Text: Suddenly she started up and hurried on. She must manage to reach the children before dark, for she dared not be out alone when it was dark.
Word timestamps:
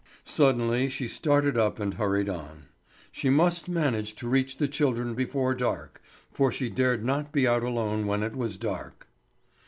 Suddenly 0.25 0.89
she 0.89 1.07
started 1.07 1.59
up 1.59 1.79
and 1.79 1.93
hurried 1.93 2.27
on. 2.27 2.65
She 3.11 3.29
must 3.29 3.69
manage 3.69 4.15
to 4.15 4.27
reach 4.27 4.57
the 4.57 4.67
children 4.67 5.13
before 5.13 5.53
dark, 5.53 6.01
for 6.31 6.51
she 6.51 6.69
dared 6.69 7.05
not 7.05 7.31
be 7.31 7.47
out 7.47 7.61
alone 7.61 8.07
when 8.07 8.23
it 8.23 8.35
was 8.35 8.57
dark. 8.57 9.05